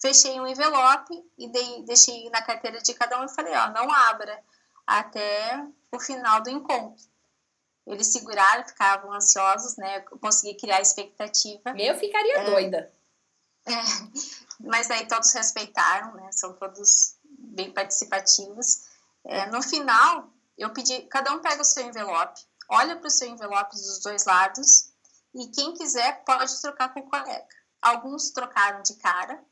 Fechei 0.00 0.40
um 0.40 0.46
envelope 0.46 1.14
e 1.38 1.48
dei, 1.48 1.82
deixei 1.84 2.28
na 2.30 2.42
carteira 2.42 2.80
de 2.80 2.92
cada 2.94 3.20
um 3.20 3.24
e 3.24 3.34
falei, 3.34 3.54
ó, 3.54 3.70
não 3.70 3.90
abra 3.90 4.42
até 4.86 5.64
o 5.92 6.00
final 6.00 6.42
do 6.42 6.50
encontro. 6.50 7.11
Eles 7.86 8.06
seguraram, 8.08 8.66
ficavam 8.66 9.12
ansiosos, 9.12 9.76
né? 9.76 10.04
Eu 10.10 10.18
consegui 10.18 10.54
criar 10.54 10.80
expectativa. 10.80 11.74
Eu 11.76 11.98
ficaria 11.98 12.38
é, 12.38 12.44
doida. 12.44 12.92
É, 13.66 13.72
mas 14.60 14.90
aí 14.90 15.06
todos 15.06 15.32
respeitaram, 15.32 16.14
né? 16.14 16.30
São 16.32 16.52
todos 16.54 17.16
bem 17.24 17.72
participativos. 17.72 18.86
É, 19.24 19.46
no 19.46 19.62
final, 19.62 20.30
eu 20.56 20.72
pedi, 20.72 21.02
cada 21.02 21.32
um 21.32 21.40
pega 21.40 21.62
o 21.62 21.64
seu 21.64 21.84
envelope, 21.84 22.40
olha 22.68 22.96
para 22.96 23.06
o 23.06 23.10
seu 23.10 23.28
envelope 23.28 23.74
dos 23.74 24.00
dois 24.00 24.24
lados 24.24 24.92
e 25.34 25.48
quem 25.48 25.74
quiser 25.74 26.24
pode 26.24 26.60
trocar 26.60 26.92
com 26.92 27.00
o 27.00 27.10
colega. 27.10 27.46
Alguns 27.80 28.30
trocaram 28.30 28.82
de 28.82 28.94
cara, 28.94 29.42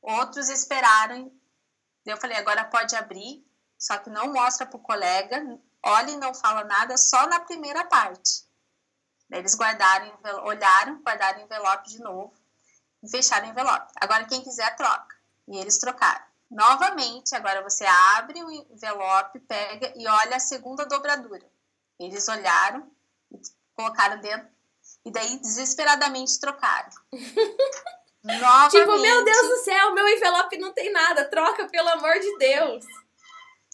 outros 0.00 0.48
esperaram. 0.48 1.32
Eu 2.04 2.16
falei, 2.16 2.36
agora 2.36 2.64
pode 2.64 2.94
abrir, 2.94 3.44
só 3.78 3.98
que 3.98 4.10
não 4.10 4.32
mostra 4.32 4.66
para 4.66 4.76
o 4.76 4.82
colega, 4.82 5.58
olha 5.86 6.10
e 6.10 6.16
não 6.16 6.34
fala 6.34 6.64
nada 6.64 6.96
só 6.96 7.26
na 7.26 7.40
primeira 7.40 7.84
parte. 7.84 8.44
eles 9.30 9.54
guardaram, 9.54 10.12
olharam, 10.42 11.00
guardaram 11.02 11.40
o 11.40 11.44
envelope 11.44 11.88
de 11.88 12.00
novo 12.00 12.34
e 13.02 13.08
fecharam 13.08 13.46
o 13.46 13.50
envelope. 13.50 13.92
Agora 14.00 14.26
quem 14.26 14.42
quiser 14.42 14.74
troca. 14.76 15.16
E 15.48 15.58
eles 15.58 15.78
trocaram. 15.78 16.24
Novamente, 16.50 17.34
agora 17.34 17.62
você 17.62 17.84
abre 18.16 18.42
o 18.42 18.50
envelope, 18.50 19.40
pega 19.40 19.92
e 19.96 20.06
olha 20.06 20.36
a 20.36 20.40
segunda 20.40 20.84
dobradura. 20.86 21.44
Eles 21.98 22.28
olharam, 22.28 22.90
colocaram 23.74 24.20
dentro 24.20 24.48
e 25.04 25.10
daí 25.10 25.38
desesperadamente 25.38 26.38
trocaram. 26.38 26.90
Novamente, 28.22 28.72
tipo, 28.72 28.98
meu 28.98 29.24
Deus 29.24 29.48
do 29.48 29.56
céu, 29.58 29.94
meu 29.94 30.08
envelope 30.08 30.58
não 30.58 30.72
tem 30.72 30.90
nada, 30.90 31.24
troca 31.26 31.68
pelo 31.68 31.88
amor 31.90 32.18
de 32.18 32.38
Deus. 32.38 32.84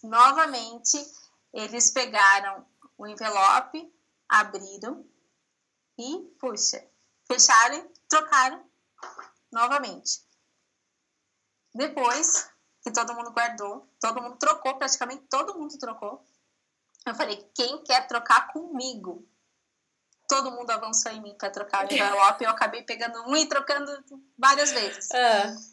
Novamente, 0.02 0.98
eles 1.52 1.90
pegaram 1.90 2.66
o 2.96 3.06
envelope, 3.06 3.92
abriram 4.28 5.04
e, 5.98 6.20
puxa, 6.40 6.82
fecharam 7.26 7.76
e 7.76 7.90
trocaram 8.08 8.64
novamente. 9.50 10.22
Depois 11.74 12.50
que 12.82 12.92
todo 12.92 13.14
mundo 13.14 13.30
guardou, 13.30 13.86
todo 14.00 14.22
mundo 14.22 14.36
trocou, 14.38 14.76
praticamente 14.76 15.24
todo 15.28 15.58
mundo 15.58 15.78
trocou. 15.78 16.24
Eu 17.06 17.14
falei, 17.14 17.36
quem 17.54 17.82
quer 17.84 18.06
trocar 18.06 18.52
comigo? 18.52 19.28
Todo 20.28 20.52
mundo 20.52 20.70
avançou 20.70 21.12
em 21.12 21.20
mim 21.20 21.34
para 21.34 21.50
trocar 21.50 21.84
o 21.84 21.88
envelope. 21.92 22.44
Eu 22.44 22.50
acabei 22.50 22.82
pegando 22.82 23.22
um 23.28 23.36
e 23.36 23.46
trocando 23.46 23.92
várias 24.38 24.70
vezes. 24.70 25.08
Uh. 25.10 25.72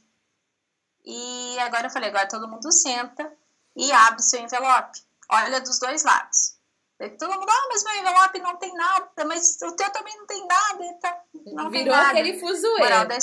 E 1.06 1.60
agora 1.60 1.88
eu 1.88 1.92
falei, 1.92 2.10
agora 2.10 2.28
todo 2.28 2.48
mundo 2.48 2.72
senta 2.72 3.32
e 3.76 3.92
abre 3.92 4.22
seu 4.22 4.42
envelope 4.42 5.09
olha 5.32 5.62
dos 5.62 5.80
dois 5.80 6.04
lados. 6.04 6.60
Aí 7.00 7.12
todo 7.12 7.34
mundo, 7.34 7.50
ah, 7.50 7.68
mas 7.70 7.84
meu 7.84 7.96
envelope 7.96 8.40
não 8.40 8.58
tem 8.58 8.74
nada, 8.74 9.26
mas 9.26 9.58
o 9.62 9.72
teu 9.74 9.90
também 9.92 10.18
não 10.18 10.28
tem 10.28 10.46
nada. 10.46 10.94
Tá, 11.02 11.22
não 11.54 11.70
Virou 11.70 11.96
nada. 11.96 12.10
aquele 12.10 12.40
fuzuê. 12.40 12.80
Moral 12.80 13.08
da... 13.08 13.18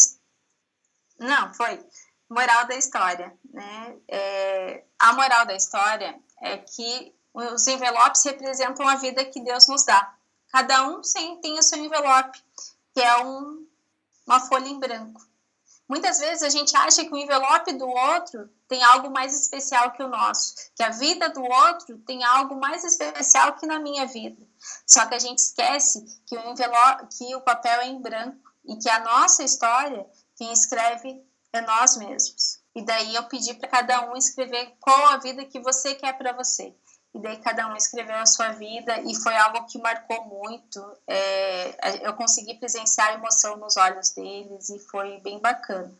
Não, 1.18 1.54
foi. 1.54 1.86
Moral 2.28 2.66
da 2.66 2.75
história. 2.75 3.36
Né? 3.52 3.96
É... 4.08 4.84
A 4.98 5.12
moral 5.12 5.44
da 5.44 5.54
história 5.54 6.18
é 6.40 6.56
que 6.56 7.14
os 7.34 7.66
envelopes 7.66 8.25
representam 8.25 8.88
a 8.88 8.96
vida 8.96 9.25
que 9.26 9.42
Deus 9.42 9.68
nos 9.68 9.84
dá. 9.84 10.14
Cada 10.50 10.88
um 10.88 11.02
tem 11.42 11.58
o 11.58 11.62
seu 11.62 11.78
envelope, 11.78 12.42
que 12.94 13.00
é 13.02 13.18
um, 13.18 13.66
uma 14.26 14.40
folha 14.40 14.68
em 14.68 14.78
branco. 14.78 15.20
Muitas 15.88 16.18
vezes 16.18 16.42
a 16.42 16.48
gente 16.48 16.76
acha 16.76 17.04
que 17.04 17.12
o 17.12 17.16
envelope 17.16 17.72
do 17.74 17.88
outro 17.88 18.50
tem 18.66 18.82
algo 18.82 19.10
mais 19.10 19.38
especial 19.40 19.92
que 19.92 20.02
o 20.02 20.08
nosso, 20.08 20.54
que 20.74 20.82
a 20.82 20.90
vida 20.90 21.28
do 21.28 21.42
outro 21.42 21.98
tem 21.98 22.24
algo 22.24 22.56
mais 22.56 22.82
especial 22.84 23.54
que 23.54 23.66
na 23.66 23.78
minha 23.78 24.04
vida. 24.06 24.44
Só 24.84 25.06
que 25.06 25.14
a 25.14 25.18
gente 25.18 25.38
esquece 25.38 26.04
que 26.26 26.36
o 26.36 26.50
envelope, 26.50 27.16
que 27.16 27.34
o 27.36 27.40
papel 27.40 27.80
é 27.82 27.86
em 27.86 28.00
branco 28.00 28.50
e 28.64 28.76
que 28.76 28.88
a 28.88 29.00
nossa 29.00 29.44
história, 29.44 30.04
quem 30.36 30.52
escreve 30.52 31.24
é 31.52 31.60
nós 31.60 31.96
mesmos. 31.96 32.60
E 32.74 32.84
daí 32.84 33.14
eu 33.14 33.22
pedi 33.24 33.54
para 33.54 33.68
cada 33.68 34.10
um 34.10 34.16
escrever 34.16 34.74
qual 34.80 35.06
a 35.08 35.16
vida 35.18 35.44
que 35.44 35.60
você 35.60 35.94
quer 35.94 36.18
para 36.18 36.32
você. 36.32 36.74
E 37.16 37.18
daí 37.18 37.38
cada 37.38 37.66
um 37.73 37.75
escreveu 37.75 38.16
a 38.16 38.26
sua 38.26 38.50
vida 38.50 39.00
e 39.00 39.14
foi 39.14 39.35
algo 39.35 39.66
que 39.66 39.78
marcou 39.78 40.26
muito. 40.26 40.85
É, 41.06 42.06
eu 42.06 42.12
consegui 42.12 42.54
presenciar 42.56 43.08
a 43.08 43.14
emoção 43.14 43.56
nos 43.56 43.78
olhos 43.78 44.11
deles 44.11 44.68
e 44.68 44.78
foi 44.78 45.18
bem 45.20 45.38
bacana. 45.38 45.90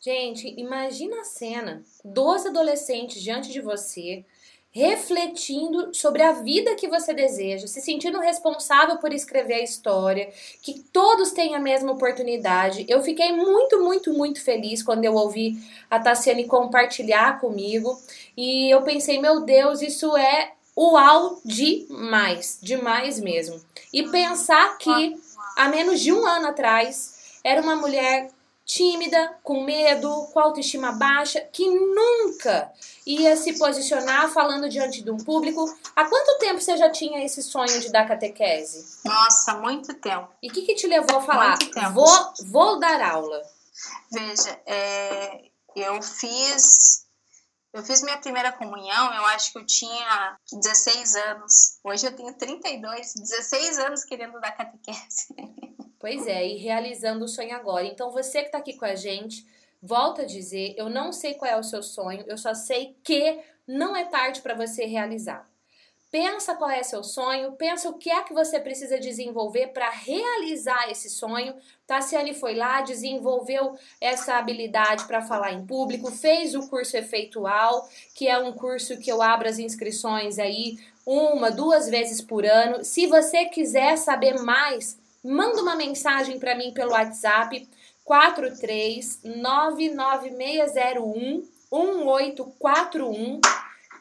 Gente, 0.00 0.48
imagina 0.58 1.20
a 1.20 1.24
cena: 1.24 1.84
12 2.02 2.48
adolescentes 2.48 3.20
diante 3.20 3.52
de 3.52 3.60
você, 3.60 4.24
refletindo 4.70 5.94
sobre 5.94 6.22
a 6.22 6.32
vida 6.32 6.74
que 6.76 6.88
você 6.88 7.12
deseja, 7.12 7.66
se 7.66 7.82
sentindo 7.82 8.18
responsável 8.18 8.96
por 8.96 9.12
escrever 9.12 9.56
a 9.56 9.62
história, 9.62 10.32
que 10.62 10.80
todos 10.92 11.32
têm 11.32 11.54
a 11.54 11.60
mesma 11.60 11.92
oportunidade. 11.92 12.86
Eu 12.88 13.02
fiquei 13.02 13.32
muito, 13.32 13.82
muito, 13.82 14.14
muito 14.14 14.42
feliz 14.42 14.82
quando 14.82 15.04
eu 15.04 15.14
ouvi 15.14 15.58
a 15.90 16.00
Tassiane 16.00 16.46
compartilhar 16.46 17.38
comigo 17.38 18.00
e 18.34 18.68
eu 18.68 18.82
pensei, 18.82 19.20
meu 19.20 19.42
Deus, 19.42 19.82
isso 19.82 20.16
é 20.16 20.53
uau 20.76 21.40
demais, 21.44 22.58
demais 22.62 23.20
mesmo. 23.20 23.60
E 23.92 24.08
pensar 24.10 24.76
que 24.78 25.16
há 25.56 25.68
menos 25.68 26.00
de 26.00 26.12
um 26.12 26.26
ano 26.26 26.48
atrás 26.48 27.38
era 27.44 27.60
uma 27.60 27.76
mulher 27.76 28.30
tímida, 28.64 29.36
com 29.42 29.62
medo, 29.62 30.10
com 30.32 30.40
autoestima 30.40 30.92
baixa, 30.92 31.40
que 31.52 31.68
nunca 31.68 32.72
ia 33.06 33.36
se 33.36 33.58
posicionar 33.58 34.32
falando 34.32 34.68
diante 34.68 35.02
de 35.02 35.10
um 35.10 35.18
público. 35.18 35.64
Há 35.94 36.06
quanto 36.06 36.38
tempo 36.38 36.60
você 36.60 36.76
já 36.76 36.90
tinha 36.90 37.24
esse 37.24 37.42
sonho 37.42 37.80
de 37.80 37.92
dar 37.92 38.08
catequese? 38.08 39.00
Nossa, 39.04 39.54
muito 39.58 39.92
tempo. 39.94 40.28
E 40.42 40.48
o 40.48 40.52
que, 40.52 40.62
que 40.62 40.74
te 40.74 40.86
levou 40.86 41.18
a 41.18 41.22
falar? 41.22 41.58
Vou, 41.92 42.32
vou 42.46 42.78
dar 42.78 43.02
aula. 43.02 43.42
Veja, 44.10 44.58
é, 44.64 45.44
eu 45.76 46.00
fiz 46.02 47.03
eu 47.74 47.82
fiz 47.82 48.02
minha 48.04 48.16
primeira 48.16 48.52
comunhão, 48.52 49.12
eu 49.12 49.26
acho 49.26 49.50
que 49.50 49.58
eu 49.58 49.66
tinha 49.66 50.38
16 50.52 51.16
anos. 51.16 51.80
Hoje 51.82 52.06
eu 52.06 52.14
tenho 52.14 52.32
32, 52.32 53.14
16 53.14 53.78
anos 53.80 54.04
querendo 54.04 54.40
dar 54.40 54.52
catequese. 54.52 55.34
Pois 55.98 56.26
é, 56.26 56.46
e 56.46 56.58
realizando 56.58 57.24
o 57.24 57.28
sonho 57.28 57.56
agora. 57.56 57.86
Então 57.86 58.10
você 58.10 58.40
que 58.40 58.48
está 58.48 58.58
aqui 58.58 58.76
com 58.76 58.84
a 58.84 58.94
gente, 58.94 59.42
volta 59.82 60.20
a 60.20 60.26
dizer, 60.26 60.74
eu 60.76 60.90
não 60.90 61.14
sei 61.14 61.32
qual 61.32 61.50
é 61.50 61.56
o 61.56 61.62
seu 61.62 61.82
sonho, 61.82 62.22
eu 62.26 62.36
só 62.36 62.52
sei 62.52 62.94
que 63.02 63.42
não 63.66 63.96
é 63.96 64.04
tarde 64.04 64.42
para 64.42 64.54
você 64.54 64.84
realizar. 64.84 65.48
Pensa 66.14 66.54
qual 66.54 66.70
é 66.70 66.80
seu 66.84 67.02
sonho, 67.02 67.50
pensa 67.54 67.88
o 67.88 67.98
que 67.98 68.08
é 68.08 68.22
que 68.22 68.32
você 68.32 68.60
precisa 68.60 69.00
desenvolver 69.00 69.72
para 69.72 69.90
realizar 69.90 70.88
esse 70.88 71.10
sonho. 71.10 71.52
Tassiane 71.88 72.32
foi 72.32 72.54
lá, 72.54 72.82
desenvolveu 72.82 73.74
essa 74.00 74.34
habilidade 74.34 75.06
para 75.06 75.22
falar 75.22 75.52
em 75.52 75.66
público, 75.66 76.12
fez 76.12 76.54
o 76.54 76.68
curso 76.68 76.96
efeitual, 76.96 77.88
que 78.14 78.28
é 78.28 78.38
um 78.38 78.52
curso 78.52 78.96
que 79.00 79.10
eu 79.10 79.20
abro 79.20 79.48
as 79.48 79.58
inscrições 79.58 80.38
aí 80.38 80.78
uma, 81.04 81.50
duas 81.50 81.90
vezes 81.90 82.20
por 82.20 82.46
ano. 82.46 82.84
Se 82.84 83.08
você 83.08 83.46
quiser 83.46 83.98
saber 83.98 84.40
mais, 84.40 84.96
manda 85.20 85.60
uma 85.60 85.74
mensagem 85.74 86.38
para 86.38 86.54
mim 86.54 86.72
pelo 86.72 86.92
WhatsApp 86.92 87.68
43 88.04 89.18
99601 89.24 91.42
1841 91.72 93.40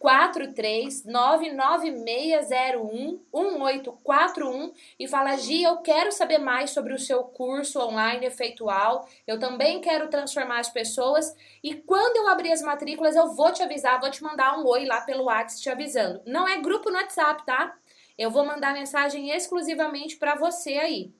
43 0.03 1.05
99601 1.05 3.23
1841 3.33 4.73
e 4.99 5.07
fala: 5.07 5.37
Gi, 5.37 5.63
eu 5.63 5.77
quero 5.77 6.11
saber 6.11 6.39
mais 6.39 6.71
sobre 6.71 6.93
o 6.93 6.99
seu 6.99 7.23
curso 7.23 7.79
online 7.79 8.25
efeitual. 8.25 9.07
Eu 9.25 9.39
também 9.39 9.79
quero 9.79 10.09
transformar 10.09 10.59
as 10.59 10.67
pessoas. 10.67 11.33
E 11.63 11.75
quando 11.75 12.17
eu 12.17 12.27
abrir 12.27 12.51
as 12.51 12.61
matrículas, 12.61 13.15
eu 13.15 13.33
vou 13.33 13.53
te 13.53 13.63
avisar, 13.63 14.01
vou 14.01 14.11
te 14.11 14.21
mandar 14.21 14.59
um 14.59 14.67
oi 14.67 14.83
lá 14.83 14.99
pelo 14.99 15.23
WhatsApp 15.23 15.61
te 15.61 15.69
avisando. 15.69 16.21
Não 16.25 16.49
é 16.49 16.57
grupo 16.57 16.89
no 16.89 16.97
WhatsApp, 16.97 17.45
tá? 17.45 17.73
Eu 18.17 18.29
vou 18.29 18.45
mandar 18.45 18.73
mensagem 18.73 19.29
exclusivamente 19.29 20.17
para 20.17 20.35
você 20.35 20.79
aí. 20.79 21.13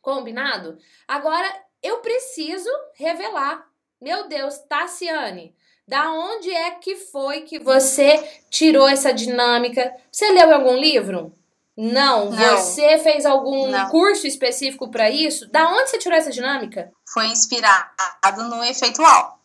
Combinado? 0.00 0.78
Agora 1.08 1.52
eu 1.82 1.98
preciso 1.98 2.70
revelar. 2.94 3.68
Meu 4.00 4.28
Deus, 4.28 4.58
Tassiane, 4.58 5.56
da 5.86 6.10
onde 6.10 6.50
é 6.50 6.70
que 6.72 6.96
foi 6.96 7.42
que 7.42 7.58
você 7.58 8.18
tirou 8.48 8.88
essa 8.88 9.12
dinâmica? 9.12 9.94
Você 10.10 10.30
leu 10.30 10.48
em 10.48 10.52
algum 10.52 10.76
livro? 10.76 11.34
Não. 11.76 12.30
Não. 12.30 12.56
Você 12.56 12.98
fez 12.98 13.26
algum 13.26 13.66
Não. 13.68 13.88
curso 13.88 14.26
específico 14.26 14.90
para 14.90 15.10
isso? 15.10 15.50
Da 15.50 15.68
onde 15.68 15.90
você 15.90 15.98
tirou 15.98 16.16
essa 16.16 16.30
dinâmica? 16.30 16.92
Foi 17.06 17.26
inspirado 17.26 18.44
no 18.48 18.62
efeitual. 18.64 19.38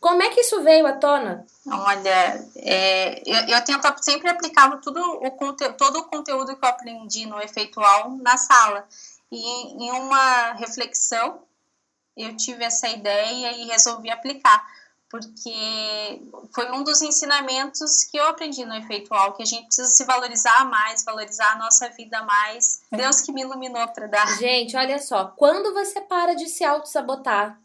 Como 0.00 0.22
é 0.22 0.28
que 0.28 0.40
isso 0.40 0.62
veio 0.62 0.86
à 0.86 0.92
tona? 0.92 1.44
Olha, 1.66 2.46
é, 2.56 3.22
eu, 3.26 3.56
eu, 3.56 3.64
tento 3.64 3.92
sempre 4.02 4.28
aplicar 4.28 4.70
tudo 4.80 5.00
o 5.00 5.72
todo 5.76 5.98
o 5.98 6.04
conteúdo 6.04 6.56
que 6.56 6.64
eu 6.64 6.68
aprendi 6.68 7.26
no 7.26 7.40
efeitual 7.40 8.10
na 8.22 8.36
sala. 8.36 8.86
E 9.32 9.84
em 9.84 9.90
uma 9.92 10.52
reflexão, 10.52 11.42
eu 12.16 12.36
tive 12.36 12.64
essa 12.64 12.88
ideia 12.88 13.52
e 13.52 13.66
resolvi 13.66 14.10
aplicar 14.10 14.64
porque 15.08 16.20
foi 16.52 16.70
um 16.72 16.82
dos 16.82 17.00
ensinamentos 17.00 18.04
que 18.04 18.16
eu 18.16 18.26
aprendi 18.26 18.64
no 18.64 18.74
efeitual, 18.74 19.34
que 19.34 19.42
a 19.42 19.46
gente 19.46 19.66
precisa 19.66 19.88
se 19.88 20.04
valorizar 20.04 20.64
mais, 20.68 21.04
valorizar 21.04 21.52
a 21.52 21.58
nossa 21.58 21.88
vida 21.90 22.22
mais. 22.22 22.80
Deus 22.90 23.20
que 23.20 23.32
me 23.32 23.42
iluminou 23.42 23.86
para 23.88 24.06
dar. 24.08 24.38
Gente, 24.38 24.76
olha 24.76 24.98
só, 24.98 25.26
quando 25.36 25.72
você 25.72 26.00
para 26.00 26.34
de 26.34 26.48
se 26.48 26.64
auto-sabotar, 26.64 27.60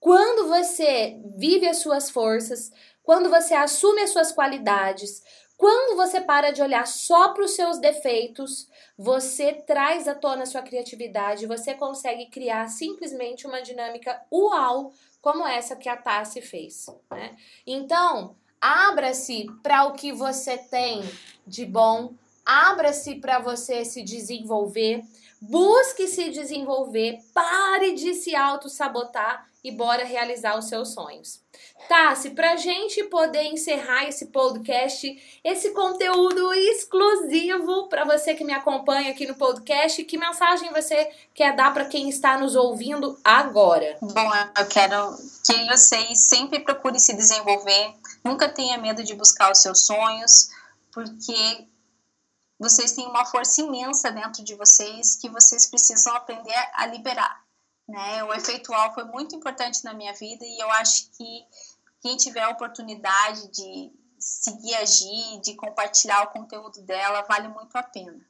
quando 0.00 0.48
você 0.48 1.20
vive 1.36 1.68
as 1.68 1.78
suas 1.78 2.10
forças, 2.10 2.72
quando 3.02 3.30
você 3.30 3.54
assume 3.54 4.02
as 4.02 4.10
suas 4.10 4.32
qualidades, 4.32 5.22
quando 5.56 5.96
você 5.96 6.20
para 6.20 6.52
de 6.52 6.62
olhar 6.62 6.86
só 6.86 7.30
para 7.30 7.44
os 7.44 7.52
seus 7.52 7.78
defeitos, 7.78 8.68
você 8.96 9.52
traz 9.52 10.06
à 10.06 10.14
tona 10.14 10.44
a 10.44 10.46
sua 10.46 10.62
criatividade, 10.62 11.46
você 11.46 11.74
consegue 11.74 12.26
criar 12.26 12.68
simplesmente 12.68 13.46
uma 13.46 13.60
dinâmica 13.60 14.20
uau 14.32 14.92
como 15.30 15.46
essa 15.46 15.76
que 15.76 15.90
a 15.90 15.96
Tassi 15.96 16.40
fez. 16.40 16.86
Né? 17.10 17.36
Então, 17.66 18.34
abra-se 18.58 19.46
para 19.62 19.84
o 19.84 19.92
que 19.92 20.10
você 20.10 20.56
tem 20.56 21.02
de 21.46 21.66
bom, 21.66 22.14
abra-se 22.46 23.16
para 23.16 23.38
você 23.38 23.84
se 23.84 24.02
desenvolver, 24.02 25.02
busque 25.38 26.08
se 26.08 26.30
desenvolver, 26.30 27.18
pare 27.34 27.92
de 27.92 28.14
se 28.14 28.34
auto-sabotar 28.34 29.46
e 29.68 29.72
bora 29.72 30.02
realizar 30.02 30.58
os 30.58 30.64
seus 30.64 30.94
sonhos. 30.94 31.42
Tassi, 31.88 32.30
para 32.30 32.56
gente 32.56 33.04
poder 33.04 33.44
encerrar 33.44 34.08
esse 34.08 34.26
podcast, 34.26 35.40
esse 35.44 35.70
conteúdo 35.70 36.54
exclusivo 36.54 37.86
para 37.88 38.04
você 38.04 38.34
que 38.34 38.44
me 38.44 38.52
acompanha 38.54 39.10
aqui 39.10 39.26
no 39.26 39.34
podcast, 39.34 40.02
que 40.04 40.16
mensagem 40.16 40.72
você 40.72 41.10
quer 41.34 41.54
dar 41.54 41.72
para 41.74 41.84
quem 41.84 42.08
está 42.08 42.38
nos 42.38 42.56
ouvindo 42.56 43.18
agora? 43.22 43.98
Bom, 44.00 44.30
eu 44.58 44.66
quero 44.68 45.16
que 45.46 45.66
vocês 45.66 46.18
sempre 46.20 46.60
procurem 46.60 46.98
se 46.98 47.14
desenvolver, 47.14 47.94
nunca 48.24 48.48
tenha 48.48 48.78
medo 48.78 49.04
de 49.04 49.14
buscar 49.14 49.52
os 49.52 49.60
seus 49.60 49.84
sonhos, 49.84 50.48
porque 50.90 51.66
vocês 52.58 52.92
têm 52.92 53.06
uma 53.06 53.26
força 53.26 53.60
imensa 53.60 54.10
dentro 54.10 54.42
de 54.42 54.54
vocês 54.54 55.16
que 55.16 55.28
vocês 55.28 55.66
precisam 55.66 56.16
aprender 56.16 56.70
a 56.72 56.86
liberar. 56.86 57.47
Né? 57.88 58.22
O 58.24 58.34
efeitual 58.34 58.92
foi 58.92 59.04
muito 59.04 59.34
importante 59.34 59.82
na 59.82 59.94
minha 59.94 60.12
vida 60.12 60.44
e 60.44 60.62
eu 60.62 60.70
acho 60.72 61.10
que 61.12 61.46
quem 62.00 62.16
tiver 62.16 62.42
a 62.42 62.50
oportunidade 62.50 63.48
de 63.48 63.90
seguir 64.18 64.74
a 64.74 64.84
Gi, 64.84 65.40
de 65.42 65.54
compartilhar 65.54 66.22
o 66.24 66.30
conteúdo 66.30 66.82
dela, 66.82 67.22
vale 67.22 67.48
muito 67.48 67.74
a 67.76 67.82
pena. 67.82 68.20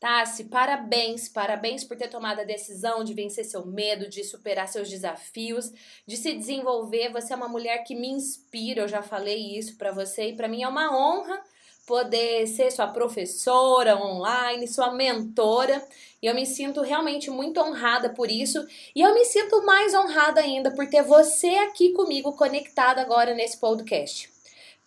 Tassi, 0.00 0.44
parabéns, 0.44 1.28
parabéns 1.28 1.84
por 1.84 1.96
ter 1.96 2.08
tomado 2.08 2.40
a 2.40 2.44
decisão 2.44 3.04
de 3.04 3.14
vencer 3.14 3.44
seu 3.44 3.64
medo, 3.64 4.08
de 4.08 4.22
superar 4.24 4.68
seus 4.68 4.90
desafios, 4.90 5.72
de 6.06 6.16
se 6.16 6.34
desenvolver. 6.34 7.12
Você 7.12 7.32
é 7.32 7.36
uma 7.36 7.48
mulher 7.48 7.78
que 7.84 7.94
me 7.94 8.08
inspira, 8.08 8.82
eu 8.82 8.88
já 8.88 9.02
falei 9.02 9.56
isso 9.56 9.78
para 9.78 9.92
você 9.92 10.30
e 10.30 10.36
para 10.36 10.48
mim 10.48 10.62
é 10.62 10.68
uma 10.68 10.94
honra 10.94 11.40
poder 11.86 12.46
ser 12.46 12.70
sua 12.70 12.86
professora 12.86 13.96
online, 13.96 14.66
sua 14.66 14.92
mentora. 14.92 15.86
E 16.22 16.26
eu 16.26 16.34
me 16.34 16.46
sinto 16.46 16.80
realmente 16.80 17.30
muito 17.30 17.60
honrada 17.60 18.10
por 18.10 18.30
isso. 18.30 18.66
E 18.94 19.00
eu 19.00 19.12
me 19.14 19.24
sinto 19.24 19.64
mais 19.64 19.94
honrada 19.94 20.40
ainda 20.40 20.70
por 20.70 20.86
ter 20.88 21.02
você 21.02 21.50
aqui 21.56 21.92
comigo 21.92 22.32
conectado 22.32 22.98
agora 22.98 23.34
nesse 23.34 23.58
podcast. 23.58 24.32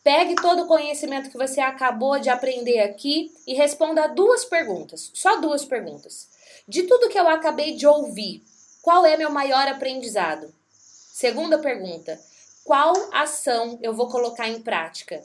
Pegue 0.04 0.36
todo 0.36 0.64
o 0.64 0.68
conhecimento 0.68 1.30
que 1.30 1.38
você 1.38 1.60
acabou 1.60 2.18
de 2.20 2.30
aprender 2.30 2.80
aqui 2.80 3.32
e 3.46 3.54
responda 3.54 4.08
duas 4.08 4.46
perguntas, 4.46 5.12
só 5.14 5.42
duas 5.42 5.66
perguntas. 5.66 6.30
De 6.68 6.84
tudo 6.84 7.10
que 7.10 7.20
eu 7.20 7.28
acabei 7.28 7.76
de 7.76 7.86
ouvir, 7.86 8.42
qual 8.82 9.06
é 9.06 9.18
meu 9.18 9.30
maior 9.30 9.68
aprendizado? 9.68 10.54
Segunda 10.72 11.60
pergunta: 11.60 12.18
qual 12.64 12.94
ação 13.12 13.78
eu 13.82 13.94
vou 13.94 14.08
colocar 14.08 14.48
em 14.48 14.62
prática? 14.62 15.22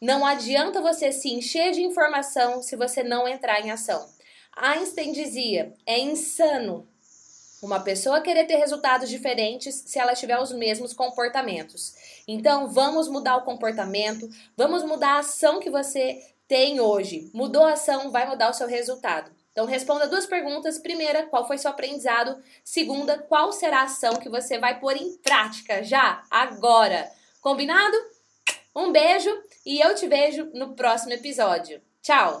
Não 0.00 0.26
adianta 0.26 0.82
você 0.82 1.10
se 1.10 1.30
encher 1.30 1.72
de 1.72 1.82
informação 1.82 2.62
se 2.62 2.76
você 2.76 3.02
não 3.02 3.26
entrar 3.26 3.60
em 3.60 3.70
ação. 3.70 4.06
Einstein 4.54 5.12
dizia: 5.12 5.72
é 5.86 5.98
insano 5.98 6.86
uma 7.62 7.80
pessoa 7.80 8.20
querer 8.20 8.44
ter 8.46 8.56
resultados 8.56 9.08
diferentes 9.08 9.82
se 9.86 9.98
ela 9.98 10.14
tiver 10.14 10.38
os 10.38 10.52
mesmos 10.52 10.92
comportamentos. 10.92 11.94
Então, 12.28 12.68
vamos 12.68 13.08
mudar 13.08 13.36
o 13.36 13.44
comportamento, 13.44 14.28
vamos 14.56 14.84
mudar 14.84 15.14
a 15.14 15.18
ação 15.18 15.58
que 15.60 15.70
você 15.70 16.20
tem 16.46 16.78
hoje. 16.78 17.30
Mudou 17.32 17.64
a 17.64 17.72
ação, 17.72 18.10
vai 18.10 18.28
mudar 18.28 18.50
o 18.50 18.54
seu 18.54 18.68
resultado. 18.68 19.30
Então, 19.50 19.64
responda 19.64 20.06
duas 20.06 20.26
perguntas. 20.26 20.78
Primeira, 20.78 21.24
qual 21.24 21.46
foi 21.46 21.56
seu 21.56 21.70
aprendizado? 21.70 22.40
Segunda, 22.62 23.18
qual 23.18 23.50
será 23.52 23.80
a 23.80 23.84
ação 23.84 24.16
que 24.16 24.28
você 24.28 24.58
vai 24.58 24.78
pôr 24.78 24.96
em 24.96 25.16
prática 25.16 25.82
já, 25.82 26.22
agora? 26.30 27.10
Combinado? 27.40 27.96
Um 28.74 28.92
beijo 28.92 29.30
e 29.66 29.80
eu 29.80 29.94
te 29.94 30.06
vejo 30.06 30.48
no 30.54 30.74
próximo 30.74 31.12
episódio. 31.12 31.82
Tchau! 32.00 32.40